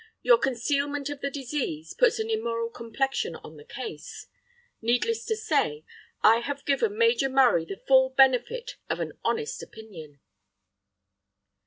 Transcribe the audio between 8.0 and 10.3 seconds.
benefit of an honest opinion."